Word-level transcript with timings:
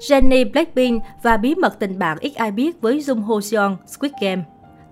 Jennie 0.00 0.52
Blackpink 0.52 1.02
và 1.22 1.36
bí 1.36 1.54
mật 1.54 1.78
tình 1.78 1.98
bạn 1.98 2.18
ít 2.20 2.34
ai 2.34 2.50
biết 2.50 2.80
với 2.80 2.98
Jung 2.98 3.22
Ho 3.22 3.40
Seon, 3.40 3.76
Squid 3.86 4.12
Game. 4.20 4.42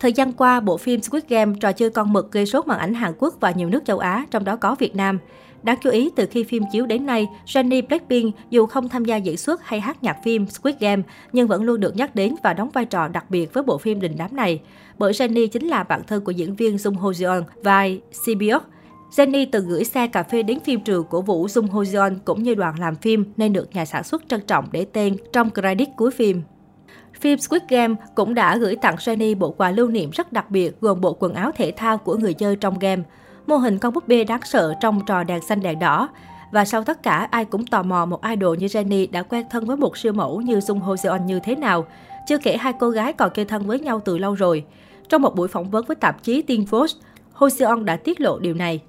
Thời 0.00 0.12
gian 0.12 0.32
qua, 0.32 0.60
bộ 0.60 0.76
phim 0.76 1.02
Squid 1.02 1.24
Game 1.28 1.54
trò 1.60 1.72
chơi 1.72 1.90
con 1.90 2.12
mực 2.12 2.32
gây 2.32 2.46
sốt 2.46 2.66
màn 2.66 2.78
ảnh 2.78 2.94
Hàn 2.94 3.12
Quốc 3.18 3.34
và 3.40 3.50
nhiều 3.50 3.68
nước 3.68 3.84
châu 3.84 3.98
Á, 3.98 4.26
trong 4.30 4.44
đó 4.44 4.56
có 4.56 4.74
Việt 4.74 4.96
Nam. 4.96 5.18
Đáng 5.62 5.78
chú 5.82 5.90
ý, 5.90 6.10
từ 6.16 6.26
khi 6.30 6.44
phim 6.44 6.62
chiếu 6.72 6.86
đến 6.86 7.06
nay, 7.06 7.26
Jennie 7.46 7.86
Blackpink 7.86 8.34
dù 8.50 8.66
không 8.66 8.88
tham 8.88 9.04
gia 9.04 9.16
diễn 9.16 9.36
xuất 9.36 9.64
hay 9.64 9.80
hát 9.80 10.02
nhạc 10.02 10.16
phim 10.24 10.46
Squid 10.46 10.76
Game, 10.80 11.02
nhưng 11.32 11.48
vẫn 11.48 11.62
luôn 11.62 11.80
được 11.80 11.96
nhắc 11.96 12.14
đến 12.14 12.34
và 12.42 12.52
đóng 12.52 12.70
vai 12.70 12.84
trò 12.84 13.08
đặc 13.08 13.30
biệt 13.30 13.54
với 13.54 13.62
bộ 13.62 13.78
phim 13.78 14.00
đình 14.00 14.14
đám 14.18 14.36
này. 14.36 14.60
Bởi 14.98 15.12
Jennie 15.12 15.46
chính 15.46 15.66
là 15.68 15.82
bạn 15.82 16.02
thân 16.06 16.24
của 16.24 16.32
diễn 16.32 16.54
viên 16.54 16.76
Jung 16.76 16.98
Ho 16.98 17.12
Seon 17.12 17.42
vai 17.62 18.00
Sibiok 18.12 18.64
Jennie 19.16 19.46
từng 19.52 19.68
gửi 19.68 19.84
xe 19.84 20.06
cà 20.06 20.22
phê 20.22 20.42
đến 20.42 20.60
phim 20.60 20.80
trường 20.80 21.04
của 21.04 21.22
Vũ 21.22 21.46
Jung 21.46 21.70
Ho 21.70 21.82
Jeon 21.82 22.16
cũng 22.24 22.42
như 22.42 22.54
đoàn 22.54 22.78
làm 22.78 22.96
phim 22.96 23.24
nên 23.36 23.52
được 23.52 23.74
nhà 23.74 23.84
sản 23.84 24.04
xuất 24.04 24.22
trân 24.28 24.40
trọng 24.40 24.64
để 24.72 24.86
tên 24.92 25.16
trong 25.32 25.50
credit 25.50 25.88
cuối 25.96 26.10
phim. 26.10 26.42
Phim 27.20 27.38
Squid 27.38 27.62
Game 27.68 27.94
cũng 28.14 28.34
đã 28.34 28.56
gửi 28.56 28.76
tặng 28.76 28.96
Jennie 28.96 29.38
bộ 29.38 29.50
quà 29.50 29.70
lưu 29.70 29.88
niệm 29.88 30.10
rất 30.10 30.32
đặc 30.32 30.50
biệt 30.50 30.80
gồm 30.80 31.00
bộ 31.00 31.16
quần 31.20 31.34
áo 31.34 31.50
thể 31.56 31.72
thao 31.76 31.98
của 31.98 32.16
người 32.16 32.34
chơi 32.34 32.56
trong 32.56 32.78
game, 32.78 33.02
mô 33.46 33.56
hình 33.56 33.78
con 33.78 33.92
búp 33.92 34.08
bê 34.08 34.24
đáng 34.24 34.40
sợ 34.44 34.74
trong 34.80 35.00
trò 35.06 35.24
đèn 35.24 35.42
xanh 35.42 35.60
đèn 35.62 35.78
đỏ. 35.78 36.08
Và 36.52 36.64
sau 36.64 36.84
tất 36.84 37.02
cả, 37.02 37.28
ai 37.30 37.44
cũng 37.44 37.66
tò 37.66 37.82
mò 37.82 38.06
một 38.06 38.20
idol 38.30 38.58
như 38.58 38.66
Jennie 38.66 39.10
đã 39.10 39.22
quen 39.22 39.46
thân 39.50 39.64
với 39.64 39.76
một 39.76 39.96
siêu 39.96 40.12
mẫu 40.12 40.40
như 40.40 40.58
Jung 40.58 40.80
Ho 40.80 40.96
Seon 40.96 41.26
như 41.26 41.40
thế 41.44 41.54
nào. 41.54 41.86
Chưa 42.28 42.38
kể 42.38 42.56
hai 42.56 42.72
cô 42.80 42.90
gái 42.90 43.12
còn 43.12 43.30
chơi 43.34 43.44
thân 43.44 43.66
với 43.66 43.80
nhau 43.80 44.00
từ 44.04 44.18
lâu 44.18 44.34
rồi. 44.34 44.64
Trong 45.08 45.22
một 45.22 45.36
buổi 45.36 45.48
phỏng 45.48 45.70
vấn 45.70 45.84
với 45.86 45.96
tạp 45.96 46.22
chí 46.22 46.42
Teen 46.42 46.64
Vogue, 46.64 46.92
Ho 47.32 47.48
Seon 47.48 47.84
đã 47.84 47.96
tiết 47.96 48.20
lộ 48.20 48.38
điều 48.38 48.54
này. 48.54 48.80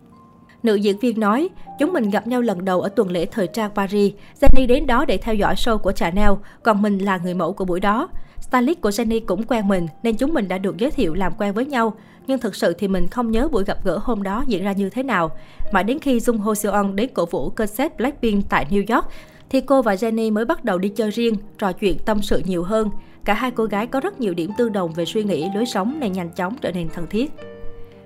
Nữ 0.66 0.76
diễn 0.76 0.98
viên 0.98 1.20
nói, 1.20 1.50
chúng 1.80 1.94
mình 1.94 2.10
gặp 2.10 2.28
nhau 2.28 2.42
lần 2.42 2.66
đầu 2.66 2.82
ở 2.82 2.90
tuần 2.90 3.12
lễ 3.12 3.26
thời 3.26 3.48
trang 3.48 3.72
Paris. 3.76 4.14
Jenny 4.42 4.68
đến 4.68 4.88
đó 4.88 5.06
để 5.06 5.18
theo 5.18 5.36
dõi 5.36 5.56
show 5.56 5.78
của 5.78 5.92
Chanel, 5.92 6.32
còn 6.64 6.82
mình 6.82 6.98
là 6.98 7.18
người 7.18 7.34
mẫu 7.34 7.54
của 7.54 7.66
buổi 7.66 7.80
đó. 7.80 8.10
Stylist 8.40 8.82
của 8.82 8.90
Jenny 8.90 9.22
cũng 9.26 9.44
quen 9.44 9.68
mình 9.68 9.88
nên 10.04 10.18
chúng 10.18 10.34
mình 10.34 10.48
đã 10.48 10.58
được 10.58 10.78
giới 10.78 10.92
thiệu 10.92 11.14
làm 11.14 11.34
quen 11.38 11.54
với 11.54 11.66
nhau. 11.66 11.94
Nhưng 12.28 12.40
thực 12.40 12.56
sự 12.56 12.74
thì 12.74 12.88
mình 12.88 13.08
không 13.08 13.32
nhớ 13.32 13.48
buổi 13.48 13.64
gặp 13.64 13.78
gỡ 13.84 14.00
hôm 14.04 14.24
đó 14.24 14.44
diễn 14.48 14.64
ra 14.64 14.72
như 14.72 14.90
thế 14.90 15.04
nào. 15.04 15.32
Mãi 15.72 15.84
đến 15.84 16.00
khi 16.00 16.20
Jung 16.20 16.40
Ho 16.40 16.56
Seon 16.56 16.96
đến 16.96 17.10
cổ 17.14 17.26
vũ 17.26 17.50
concert 17.50 17.94
Blackpink 17.98 18.50
tại 18.50 18.66
New 18.70 18.96
York, 18.96 19.08
thì 19.50 19.62
cô 19.62 19.82
và 19.82 19.96
Jenny 19.96 20.34
mới 20.34 20.46
bắt 20.46 20.66
đầu 20.66 20.78
đi 20.78 20.90
chơi 20.90 21.12
riêng, 21.12 21.36
trò 21.58 21.72
chuyện 21.72 21.98
tâm 22.06 22.22
sự 22.22 22.42
nhiều 22.46 22.64
hơn. 22.64 22.90
Cả 23.26 23.34
hai 23.34 23.52
cô 23.52 23.66
gái 23.66 23.88
có 23.88 24.00
rất 24.00 24.20
nhiều 24.20 24.34
điểm 24.34 24.52
tương 24.58 24.74
đồng 24.74 24.94
về 24.94 25.06
suy 25.06 25.24
nghĩ, 25.24 25.48
lối 25.56 25.66
sống 25.66 26.00
nên 26.00 26.12
nhanh 26.12 26.30
chóng 26.30 26.56
trở 26.62 26.72
nên 26.72 26.90
thân 26.90 27.08
thiết. 27.08 27.32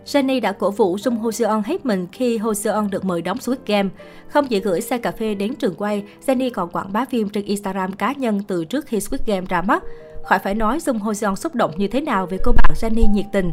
Jenny 0.05 0.41
đã 0.41 0.51
cổ 0.51 0.71
vũ 0.71 0.95
Jung 0.95 1.19
Ho 1.19 1.31
Seon 1.31 1.61
hết 1.65 1.85
mình 1.85 2.07
khi 2.11 2.37
Ho 2.37 2.53
Seon 2.53 2.89
được 2.89 3.05
mời 3.05 3.21
đóng 3.21 3.39
Squid 3.39 3.59
Game. 3.65 3.89
Không 4.27 4.47
chỉ 4.47 4.59
gửi 4.59 4.81
xe 4.81 4.97
cà 4.97 5.11
phê 5.11 5.35
đến 5.35 5.55
trường 5.55 5.75
quay, 5.75 6.03
Jenny 6.25 6.49
còn 6.53 6.69
quảng 6.69 6.93
bá 6.93 7.05
phim 7.05 7.29
trên 7.29 7.45
Instagram 7.45 7.91
cá 7.91 8.13
nhân 8.13 8.41
từ 8.47 8.65
trước 8.65 8.85
khi 8.85 8.99
Squid 8.99 9.21
Game 9.25 9.45
ra 9.49 9.61
mắt. 9.61 9.83
Khỏi 10.23 10.39
phải 10.39 10.55
nói 10.55 10.77
Jung 10.77 10.99
Ho 10.99 11.13
Seon 11.13 11.35
xúc 11.35 11.55
động 11.55 11.71
như 11.77 11.87
thế 11.87 12.01
nào 12.01 12.25
về 12.25 12.37
cô 12.43 12.51
bạn 12.51 12.73
Jenny 12.81 13.11
nhiệt 13.11 13.25
tình. 13.31 13.51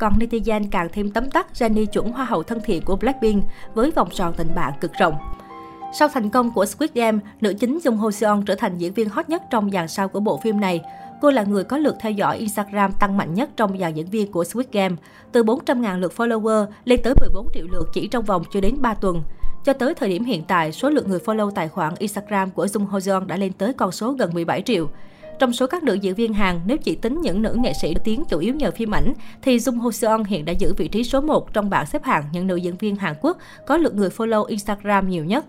Còn 0.00 0.18
netizen 0.18 0.64
càng 0.70 0.88
thêm 0.92 1.10
tấm 1.10 1.30
tắc 1.30 1.46
Jenny 1.54 1.86
chuẩn 1.86 2.12
hoa 2.12 2.24
hậu 2.24 2.42
thân 2.42 2.60
thiện 2.64 2.82
của 2.82 2.96
Blackpink 2.96 3.44
với 3.74 3.90
vòng 3.90 4.08
tròn 4.12 4.34
tình 4.36 4.54
bạn 4.54 4.72
cực 4.80 4.92
rộng. 4.92 5.14
Sau 5.92 6.08
thành 6.08 6.30
công 6.30 6.50
của 6.50 6.66
Squid 6.66 6.90
Game, 6.94 7.18
nữ 7.40 7.54
chính 7.60 7.78
Jung 7.78 7.96
Ho 7.96 8.10
Seon 8.10 8.42
trở 8.46 8.54
thành 8.54 8.78
diễn 8.78 8.92
viên 8.92 9.08
hot 9.08 9.28
nhất 9.28 9.42
trong 9.50 9.70
dàn 9.70 9.88
sao 9.88 10.08
của 10.08 10.20
bộ 10.20 10.36
phim 10.36 10.60
này. 10.60 10.80
Cô 11.20 11.30
là 11.30 11.42
người 11.42 11.64
có 11.64 11.78
lượt 11.78 11.96
theo 12.00 12.12
dõi 12.12 12.38
Instagram 12.38 12.92
tăng 12.92 13.16
mạnh 13.16 13.34
nhất 13.34 13.50
trong 13.56 13.78
dàn 13.78 13.94
diễn 13.94 14.06
viên 14.06 14.32
của 14.32 14.44
Squid 14.44 14.66
Game, 14.72 14.96
từ 15.32 15.42
400.000 15.44 15.98
lượt 15.98 16.12
follower 16.16 16.66
lên 16.84 17.00
tới 17.02 17.14
14 17.20 17.48
triệu 17.54 17.66
lượt 17.66 17.88
chỉ 17.92 18.08
trong 18.08 18.24
vòng 18.24 18.42
chưa 18.52 18.60
đến 18.60 18.82
3 18.82 18.94
tuần. 18.94 19.22
Cho 19.64 19.72
tới 19.72 19.94
thời 19.94 20.08
điểm 20.08 20.24
hiện 20.24 20.44
tại, 20.48 20.72
số 20.72 20.90
lượng 20.90 21.08
người 21.08 21.18
follow 21.18 21.50
tài 21.50 21.68
khoản 21.68 21.94
Instagram 21.98 22.50
của 22.50 22.66
Jung 22.66 22.86
Ho 22.86 22.98
Jeon 22.98 23.26
đã 23.26 23.36
lên 23.36 23.52
tới 23.52 23.72
con 23.72 23.92
số 23.92 24.12
gần 24.12 24.34
17 24.34 24.62
triệu. 24.62 24.88
Trong 25.38 25.52
số 25.52 25.66
các 25.66 25.82
nữ 25.82 25.94
diễn 25.94 26.14
viên 26.14 26.34
Hàn, 26.34 26.60
nếu 26.66 26.76
chỉ 26.76 26.94
tính 26.94 27.20
những 27.20 27.42
nữ 27.42 27.54
nghệ 27.58 27.72
sĩ 27.72 27.94
nổi 27.94 28.02
tiếng 28.04 28.24
chủ 28.28 28.38
yếu 28.38 28.54
nhờ 28.54 28.70
phim 28.70 28.94
ảnh, 28.94 29.14
thì 29.42 29.56
Jung 29.56 29.80
Ho 29.80 29.90
Seon 29.90 30.24
hiện 30.24 30.44
đã 30.44 30.52
giữ 30.52 30.74
vị 30.74 30.88
trí 30.88 31.04
số 31.04 31.20
1 31.20 31.52
trong 31.52 31.70
bảng 31.70 31.86
xếp 31.86 32.04
hạng 32.04 32.24
những 32.32 32.46
nữ 32.46 32.56
diễn 32.56 32.76
viên 32.76 32.96
Hàn 32.96 33.14
Quốc 33.20 33.38
có 33.66 33.76
lượt 33.76 33.94
người 33.94 34.08
follow 34.08 34.44
Instagram 34.44 35.10
nhiều 35.10 35.24
nhất. 35.24 35.44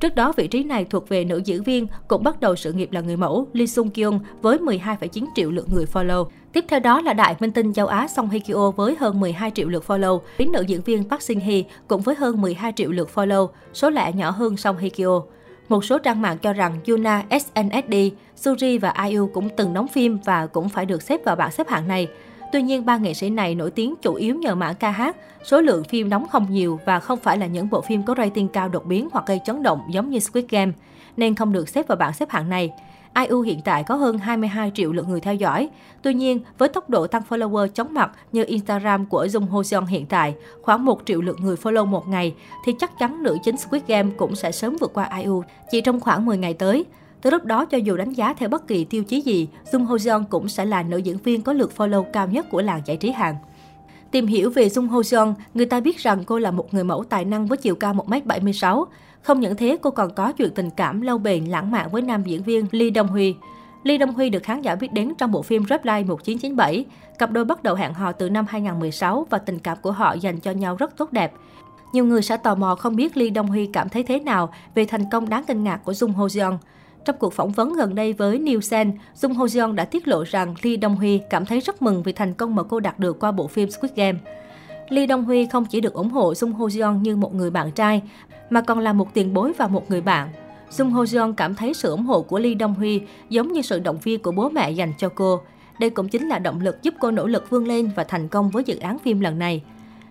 Trước 0.00 0.14
đó, 0.14 0.32
vị 0.36 0.46
trí 0.48 0.64
này 0.64 0.84
thuộc 0.84 1.08
về 1.08 1.24
nữ 1.24 1.42
diễn 1.44 1.62
viên, 1.62 1.86
cũng 2.08 2.24
bắt 2.24 2.40
đầu 2.40 2.56
sự 2.56 2.72
nghiệp 2.72 2.92
là 2.92 3.00
người 3.00 3.16
mẫu 3.16 3.46
Lee 3.52 3.66
Sung 3.66 3.90
Kyung 3.90 4.20
với 4.42 4.58
12,9 4.58 5.24
triệu 5.34 5.50
lượt 5.50 5.66
người 5.74 5.84
follow. 5.92 6.28
Tiếp 6.52 6.64
theo 6.68 6.80
đó 6.80 7.00
là 7.00 7.12
đại 7.12 7.36
minh 7.40 7.50
tinh 7.52 7.72
châu 7.72 7.86
Á 7.86 8.08
Song 8.08 8.30
Hye 8.30 8.40
Kyo 8.40 8.70
với 8.70 8.96
hơn 9.00 9.20
12 9.20 9.50
triệu 9.50 9.68
lượt 9.68 9.84
follow, 9.86 10.20
đến 10.38 10.52
nữ 10.52 10.62
diễn 10.66 10.80
viên 10.80 11.08
Park 11.08 11.22
Shin 11.22 11.40
Hye 11.40 11.62
cũng 11.88 12.00
với 12.00 12.14
hơn 12.14 12.40
12 12.40 12.72
triệu 12.76 12.90
lượt 12.90 13.10
follow, 13.14 13.48
số 13.74 13.90
lẻ 13.90 14.12
nhỏ 14.12 14.30
hơn 14.30 14.56
Song 14.56 14.76
Hye 14.76 14.90
Kyo. 14.90 15.22
Một 15.68 15.84
số 15.84 15.98
trang 15.98 16.22
mạng 16.22 16.38
cho 16.38 16.52
rằng 16.52 16.78
Yuna 16.88 17.22
SNSD, 17.30 17.94
Suri 18.36 18.78
và 18.78 18.94
IU 19.08 19.30
cũng 19.34 19.48
từng 19.56 19.74
đóng 19.74 19.88
phim 19.88 20.18
và 20.24 20.46
cũng 20.46 20.68
phải 20.68 20.86
được 20.86 21.02
xếp 21.02 21.24
vào 21.24 21.36
bảng 21.36 21.50
xếp 21.50 21.68
hạng 21.68 21.88
này. 21.88 22.08
Tuy 22.54 22.62
nhiên, 22.62 22.84
ba 22.84 22.96
nghệ 22.96 23.14
sĩ 23.14 23.30
này 23.30 23.54
nổi 23.54 23.70
tiếng 23.70 23.94
chủ 24.02 24.14
yếu 24.14 24.34
nhờ 24.34 24.54
mảng 24.54 24.74
ca 24.74 24.90
hát, 24.90 25.16
số 25.44 25.60
lượng 25.60 25.84
phim 25.84 26.10
đóng 26.10 26.26
không 26.28 26.46
nhiều 26.50 26.80
và 26.86 27.00
không 27.00 27.18
phải 27.18 27.38
là 27.38 27.46
những 27.46 27.70
bộ 27.70 27.80
phim 27.80 28.02
có 28.02 28.14
rating 28.18 28.48
cao 28.48 28.68
đột 28.68 28.86
biến 28.86 29.08
hoặc 29.12 29.26
gây 29.26 29.40
chấn 29.44 29.62
động 29.62 29.80
giống 29.90 30.10
như 30.10 30.18
Squid 30.18 30.44
Game, 30.50 30.72
nên 31.16 31.34
không 31.34 31.52
được 31.52 31.68
xếp 31.68 31.88
vào 31.88 31.96
bảng 31.96 32.12
xếp 32.12 32.30
hạng 32.30 32.48
này. 32.48 32.72
IU 33.14 33.40
hiện 33.40 33.60
tại 33.64 33.84
có 33.84 33.94
hơn 33.94 34.18
22 34.18 34.72
triệu 34.74 34.92
lượt 34.92 35.08
người 35.08 35.20
theo 35.20 35.34
dõi. 35.34 35.68
Tuy 36.02 36.14
nhiên, 36.14 36.40
với 36.58 36.68
tốc 36.68 36.90
độ 36.90 37.06
tăng 37.06 37.22
follower 37.28 37.66
chóng 37.66 37.94
mặt 37.94 38.10
như 38.32 38.44
Instagram 38.44 39.06
của 39.06 39.26
Jung 39.26 39.46
Ho 39.46 39.62
Seon 39.62 39.86
hiện 39.86 40.06
tại, 40.06 40.34
khoảng 40.62 40.84
1 40.84 41.00
triệu 41.04 41.20
lượt 41.20 41.40
người 41.40 41.56
follow 41.56 41.86
một 41.86 42.08
ngày, 42.08 42.34
thì 42.66 42.72
chắc 42.78 42.98
chắn 42.98 43.22
nữ 43.22 43.38
chính 43.44 43.56
Squid 43.56 43.82
Game 43.86 44.10
cũng 44.16 44.36
sẽ 44.36 44.52
sớm 44.52 44.76
vượt 44.80 44.90
qua 44.94 45.10
IU 45.18 45.44
chỉ 45.70 45.80
trong 45.80 46.00
khoảng 46.00 46.26
10 46.26 46.38
ngày 46.38 46.54
tới. 46.54 46.84
Từ 47.24 47.30
lúc 47.30 47.44
đó, 47.44 47.64
cho 47.64 47.78
dù 47.78 47.96
đánh 47.96 48.12
giá 48.12 48.34
theo 48.34 48.48
bất 48.48 48.66
kỳ 48.66 48.84
tiêu 48.84 49.04
chí 49.04 49.20
gì, 49.20 49.48
Jung 49.70 49.84
Ho 49.84 49.96
Jeon 49.96 50.24
cũng 50.30 50.48
sẽ 50.48 50.64
là 50.64 50.82
nữ 50.82 50.96
diễn 50.96 51.18
viên 51.18 51.42
có 51.42 51.52
lượt 51.52 51.72
follow 51.76 52.02
cao 52.02 52.26
nhất 52.26 52.50
của 52.50 52.62
làng 52.62 52.82
giải 52.84 52.96
trí 52.96 53.10
Hàn. 53.10 53.34
Tìm 54.10 54.26
hiểu 54.26 54.50
về 54.50 54.68
Jung 54.68 54.88
Ho 54.88 55.00
Jeon, 55.00 55.34
người 55.54 55.66
ta 55.66 55.80
biết 55.80 55.98
rằng 55.98 56.24
cô 56.24 56.38
là 56.38 56.50
một 56.50 56.74
người 56.74 56.84
mẫu 56.84 57.04
tài 57.04 57.24
năng 57.24 57.46
với 57.46 57.58
chiều 57.58 57.74
cao 57.74 57.94
1m76. 57.94 58.84
Không 59.22 59.40
những 59.40 59.56
thế, 59.56 59.76
cô 59.82 59.90
còn 59.90 60.14
có 60.14 60.32
chuyện 60.32 60.50
tình 60.54 60.70
cảm 60.70 61.00
lâu 61.00 61.18
bền 61.18 61.44
lãng 61.44 61.70
mạn 61.70 61.88
với 61.92 62.02
nam 62.02 62.22
diễn 62.22 62.42
viên 62.42 62.66
Lee 62.70 62.90
Dong 62.94 63.08
Huy. 63.08 63.34
Lee 63.82 63.98
Dong 63.98 64.14
Huy 64.14 64.30
được 64.30 64.42
khán 64.42 64.62
giả 64.62 64.74
biết 64.74 64.92
đến 64.92 65.12
trong 65.18 65.32
bộ 65.32 65.42
phim 65.42 65.64
Reply 65.70 66.04
1997. 66.04 66.84
Cặp 67.18 67.30
đôi 67.30 67.44
bắt 67.44 67.62
đầu 67.62 67.74
hẹn 67.74 67.94
hò 67.94 68.12
từ 68.12 68.30
năm 68.30 68.46
2016 68.48 69.26
và 69.30 69.38
tình 69.38 69.58
cảm 69.58 69.78
của 69.82 69.92
họ 69.92 70.12
dành 70.12 70.40
cho 70.40 70.50
nhau 70.50 70.76
rất 70.76 70.96
tốt 70.96 71.12
đẹp. 71.12 71.32
Nhiều 71.92 72.04
người 72.04 72.22
sẽ 72.22 72.36
tò 72.36 72.54
mò 72.54 72.74
không 72.74 72.96
biết 72.96 73.16
Lee 73.16 73.30
Dong 73.34 73.46
Huy 73.46 73.66
cảm 73.66 73.88
thấy 73.88 74.02
thế 74.02 74.18
nào 74.18 74.52
về 74.74 74.84
thành 74.84 75.10
công 75.10 75.28
đáng 75.28 75.44
kinh 75.46 75.64
ngạc 75.64 75.80
của 75.84 75.92
Jung 75.92 76.12
Ho 76.12 76.26
Jeon. 76.26 76.56
Trong 77.04 77.16
cuộc 77.18 77.32
phỏng 77.32 77.50
vấn 77.50 77.72
gần 77.72 77.94
đây 77.94 78.12
với 78.12 78.38
Nielsen, 78.38 78.92
Jung 79.20 79.34
Ho 79.34 79.44
Jeon 79.44 79.74
đã 79.74 79.84
tiết 79.84 80.08
lộ 80.08 80.24
rằng 80.24 80.54
Lee 80.62 80.76
Dong 80.82 80.96
Huy 80.96 81.20
cảm 81.30 81.46
thấy 81.46 81.60
rất 81.60 81.82
mừng 81.82 82.02
vì 82.02 82.12
thành 82.12 82.34
công 82.34 82.54
mà 82.54 82.62
cô 82.62 82.80
đạt 82.80 82.98
được 82.98 83.20
qua 83.20 83.32
bộ 83.32 83.46
phim 83.46 83.70
Squid 83.70 83.92
Game. 83.96 84.18
Lee 84.88 85.06
Dong 85.06 85.24
Huy 85.24 85.46
không 85.46 85.64
chỉ 85.64 85.80
được 85.80 85.94
ủng 85.94 86.10
hộ 86.10 86.32
Jung 86.32 86.54
Ho 86.54 86.66
Jeon 86.66 87.00
như 87.00 87.16
một 87.16 87.34
người 87.34 87.50
bạn 87.50 87.70
trai, 87.70 88.02
mà 88.50 88.60
còn 88.60 88.78
là 88.78 88.92
một 88.92 89.14
tiền 89.14 89.34
bối 89.34 89.52
và 89.58 89.66
một 89.66 89.90
người 89.90 90.00
bạn. 90.00 90.28
Jung 90.70 90.90
Ho 90.90 91.02
Jeon 91.02 91.34
cảm 91.34 91.54
thấy 91.54 91.74
sự 91.74 91.90
ủng 91.90 92.04
hộ 92.04 92.22
của 92.22 92.38
Lee 92.38 92.54
Dong 92.60 92.74
Huy 92.74 93.00
giống 93.28 93.52
như 93.52 93.62
sự 93.62 93.78
động 93.78 93.98
viên 94.02 94.22
của 94.22 94.32
bố 94.32 94.48
mẹ 94.48 94.70
dành 94.70 94.92
cho 94.98 95.08
cô. 95.08 95.40
Đây 95.80 95.90
cũng 95.90 96.08
chính 96.08 96.28
là 96.28 96.38
động 96.38 96.60
lực 96.60 96.82
giúp 96.82 96.94
cô 97.00 97.10
nỗ 97.10 97.26
lực 97.26 97.50
vươn 97.50 97.68
lên 97.68 97.90
và 97.96 98.04
thành 98.04 98.28
công 98.28 98.50
với 98.50 98.62
dự 98.66 98.78
án 98.78 98.98
phim 98.98 99.20
lần 99.20 99.38
này. 99.38 99.62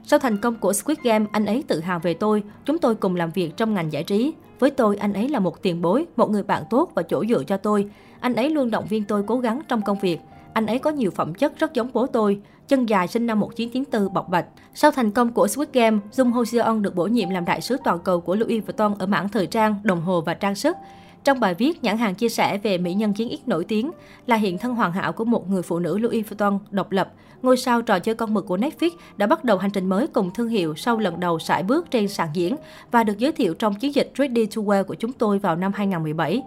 Sau 0.05 0.19
thành 0.19 0.37
công 0.37 0.55
của 0.55 0.73
Squid 0.73 0.97
Game, 1.03 1.25
anh 1.31 1.45
ấy 1.45 1.63
tự 1.67 1.79
hào 1.79 1.99
về 1.99 2.13
tôi. 2.13 2.43
Chúng 2.65 2.79
tôi 2.79 2.95
cùng 2.95 3.15
làm 3.15 3.31
việc 3.31 3.57
trong 3.57 3.73
ngành 3.73 3.91
giải 3.91 4.03
trí. 4.03 4.33
Với 4.59 4.69
tôi, 4.69 4.97
anh 4.97 5.13
ấy 5.13 5.29
là 5.29 5.39
một 5.39 5.61
tiền 5.61 5.81
bối, 5.81 6.05
một 6.15 6.29
người 6.29 6.43
bạn 6.43 6.63
tốt 6.69 6.91
và 6.95 7.03
chỗ 7.03 7.25
dựa 7.29 7.43
cho 7.43 7.57
tôi. 7.57 7.89
Anh 8.19 8.35
ấy 8.35 8.49
luôn 8.49 8.71
động 8.71 8.85
viên 8.89 9.03
tôi 9.03 9.23
cố 9.27 9.37
gắng 9.39 9.61
trong 9.67 9.81
công 9.81 9.99
việc. 9.99 10.19
Anh 10.53 10.65
ấy 10.65 10.79
có 10.79 10.89
nhiều 10.89 11.11
phẩm 11.11 11.33
chất 11.33 11.59
rất 11.59 11.73
giống 11.73 11.89
bố 11.93 12.07
tôi. 12.07 12.41
Chân 12.67 12.85
dài 12.85 13.07
sinh 13.07 13.25
năm 13.25 13.39
1994 13.39 14.13
bọc 14.13 14.29
bạch. 14.29 14.45
Sau 14.73 14.91
thành 14.91 15.11
công 15.11 15.33
của 15.33 15.47
Squid 15.47 15.69
Game, 15.73 15.97
Jung 16.11 16.31
Ho 16.31 16.45
Seon 16.45 16.81
được 16.81 16.95
bổ 16.95 17.05
nhiệm 17.05 17.29
làm 17.29 17.45
đại 17.45 17.61
sứ 17.61 17.77
toàn 17.83 17.99
cầu 17.99 18.21
của 18.21 18.35
Louis 18.35 18.65
Vuitton 18.65 18.95
ở 18.99 19.05
mảng 19.05 19.29
thời 19.29 19.47
trang, 19.47 19.75
đồng 19.83 20.01
hồ 20.01 20.21
và 20.21 20.33
trang 20.33 20.55
sức. 20.55 20.77
Trong 21.23 21.39
bài 21.39 21.53
viết, 21.53 21.83
nhãn 21.83 21.97
hàng 21.97 22.15
chia 22.15 22.29
sẻ 22.29 22.57
về 22.57 22.77
mỹ 22.77 22.93
nhân 22.93 23.13
chiến 23.13 23.29
ít 23.29 23.39
nổi 23.47 23.65
tiếng 23.65 23.91
là 24.27 24.35
hiện 24.35 24.57
thân 24.57 24.75
hoàn 24.75 24.91
hảo 24.91 25.13
của 25.13 25.25
một 25.25 25.49
người 25.49 25.61
phụ 25.61 25.79
nữ 25.79 25.97
Louis 25.97 26.29
Vuitton 26.29 26.59
độc 26.71 26.91
lập. 26.91 27.11
Ngôi 27.41 27.57
sao 27.57 27.81
trò 27.81 27.99
chơi 27.99 28.15
con 28.15 28.33
mực 28.33 28.45
của 28.45 28.57
Netflix 28.57 28.89
đã 29.17 29.27
bắt 29.27 29.43
đầu 29.43 29.57
hành 29.57 29.71
trình 29.71 29.85
mới 29.85 30.07
cùng 30.07 30.31
thương 30.31 30.47
hiệu 30.47 30.75
sau 30.75 30.97
lần 30.97 31.19
đầu 31.19 31.39
sải 31.39 31.63
bước 31.63 31.91
trên 31.91 32.07
sàn 32.07 32.29
diễn 32.33 32.55
và 32.91 33.03
được 33.03 33.17
giới 33.17 33.31
thiệu 33.31 33.53
trong 33.53 33.75
chiến 33.75 33.95
dịch 33.95 34.11
Ready 34.17 34.45
to 34.45 34.61
Wear 34.61 34.83
của 34.83 34.95
chúng 34.95 35.13
tôi 35.13 35.39
vào 35.39 35.55
năm 35.55 35.71
2017. 35.75 36.41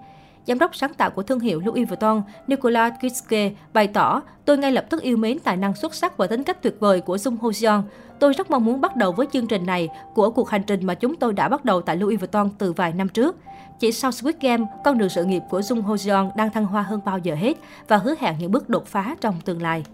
Giám 0.46 0.58
đốc 0.58 0.76
sáng 0.76 0.94
tạo 0.94 1.10
của 1.10 1.22
thương 1.22 1.40
hiệu 1.40 1.60
Louis 1.64 1.88
Vuitton, 1.88 2.22
Nicolas 2.46 2.92
Kiske 3.00 3.50
bày 3.72 3.86
tỏ, 3.86 4.22
tôi 4.44 4.58
ngay 4.58 4.72
lập 4.72 4.86
tức 4.90 5.02
yêu 5.02 5.16
mến 5.16 5.38
tài 5.38 5.56
năng 5.56 5.74
xuất 5.74 5.94
sắc 5.94 6.16
và 6.16 6.26
tính 6.26 6.42
cách 6.42 6.62
tuyệt 6.62 6.76
vời 6.80 7.00
của 7.00 7.16
Jung 7.16 7.36
Ho 7.42 7.52
Seon. 7.52 7.82
Tôi 8.18 8.32
rất 8.32 8.50
mong 8.50 8.64
muốn 8.64 8.80
bắt 8.80 8.96
đầu 8.96 9.12
với 9.12 9.26
chương 9.32 9.46
trình 9.46 9.66
này 9.66 9.88
của 10.14 10.30
cuộc 10.30 10.50
hành 10.50 10.62
trình 10.66 10.86
mà 10.86 10.94
chúng 10.94 11.16
tôi 11.16 11.32
đã 11.32 11.48
bắt 11.48 11.64
đầu 11.64 11.80
tại 11.80 11.96
Louis 11.96 12.20
Vuitton 12.20 12.50
từ 12.58 12.72
vài 12.72 12.92
năm 12.92 13.08
trước. 13.08 13.36
Chỉ 13.78 13.92
sau 13.92 14.12
Squid 14.12 14.36
Game, 14.40 14.64
con 14.84 14.98
đường 14.98 15.08
sự 15.08 15.24
nghiệp 15.24 15.42
của 15.50 15.60
Jung 15.60 15.82
Ho 15.82 15.94
Jeon 15.94 16.30
đang 16.36 16.50
thăng 16.50 16.66
hoa 16.66 16.82
hơn 16.82 17.00
bao 17.04 17.18
giờ 17.18 17.34
hết 17.34 17.56
và 17.88 17.96
hứa 17.96 18.14
hẹn 18.20 18.34
những 18.38 18.52
bước 18.52 18.68
đột 18.68 18.86
phá 18.86 19.16
trong 19.20 19.40
tương 19.44 19.62
lai. 19.62 19.84